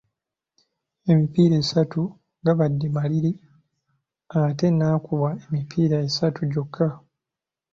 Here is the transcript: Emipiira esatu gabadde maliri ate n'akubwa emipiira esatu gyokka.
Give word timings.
Emipiira 1.11 1.55
esatu 1.63 2.01
gabadde 2.45 2.87
maliri 2.95 3.31
ate 4.47 4.67
n'akubwa 4.71 5.29
emipiira 5.45 5.97
esatu 6.07 6.41
gyokka. 6.51 6.87